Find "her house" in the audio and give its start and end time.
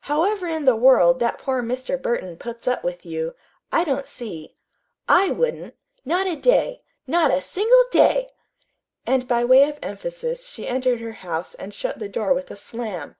11.00-11.54